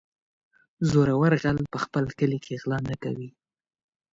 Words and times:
-زورور 0.89 1.33
غل 1.41 1.57
په 1.71 1.77
خپل 1.83 2.05
کلي 2.19 2.39
کې 2.45 2.53
غلا 2.61 2.79
نه 2.89 2.95
کوي. 3.03 3.29